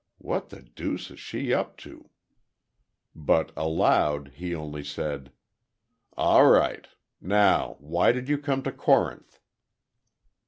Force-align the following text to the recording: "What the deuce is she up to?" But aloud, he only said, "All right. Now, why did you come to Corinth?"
"What 0.17 0.49
the 0.49 0.63
deuce 0.63 1.11
is 1.11 1.19
she 1.19 1.53
up 1.53 1.77
to?" 1.85 2.09
But 3.13 3.51
aloud, 3.55 4.31
he 4.33 4.55
only 4.55 4.83
said, 4.83 5.31
"All 6.17 6.49
right. 6.49 6.87
Now, 7.21 7.75
why 7.79 8.11
did 8.11 8.27
you 8.27 8.39
come 8.39 8.63
to 8.63 8.71
Corinth?" 8.71 9.39